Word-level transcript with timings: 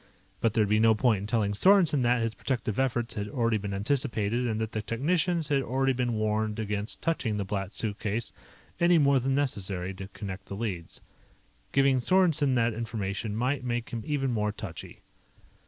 But 0.39 0.53
there 0.53 0.63
would 0.63 0.69
be 0.69 0.79
no 0.79 0.95
point 0.95 1.19
in 1.19 1.27
telling 1.27 1.53
Sorensen 1.53 2.01
that 2.01 2.23
his 2.23 2.33
protective 2.33 2.79
efforts 2.79 3.13
had 3.13 3.27
already 3.29 3.59
been 3.59 3.71
anticipated 3.71 4.47
and 4.47 4.59
that 4.59 4.71
the 4.71 4.81
technicians 4.81 5.47
had 5.49 5.61
already 5.61 5.93
been 5.93 6.13
warned 6.15 6.57
against 6.57 7.03
touching 7.03 7.37
the 7.37 7.45
Black 7.45 7.71
Suitcase 7.71 8.33
any 8.79 8.97
more 8.97 9.19
than 9.19 9.35
necessary 9.35 9.93
to 9.93 10.07
connect 10.07 10.47
the 10.47 10.55
leads. 10.55 11.01
Giving 11.71 11.99
Sorensen 11.99 12.55
that 12.55 12.73
information 12.73 13.35
might 13.35 13.63
make 13.63 13.91
him 13.91 14.01
even 14.03 14.31
more 14.31 14.51
touchy. 14.51 15.01